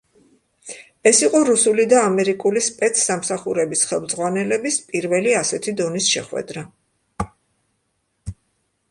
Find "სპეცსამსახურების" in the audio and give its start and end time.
2.67-3.83